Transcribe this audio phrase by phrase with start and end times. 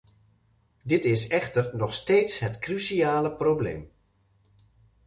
[0.81, 3.91] Dit is echter nog steeds het cruciale probleem.